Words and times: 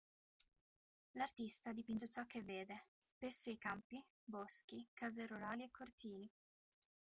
L'artista 1.13 1.73
dipinge 1.73 2.09
ciò 2.09 2.25
che 2.25 2.41
vede, 2.41 2.87
spesso 2.99 3.51
i 3.51 3.57
campi, 3.59 4.03
boschi, 4.23 4.89
case 4.95 5.27
rurali 5.27 5.61
e 5.65 5.69
cortili. 5.69 6.27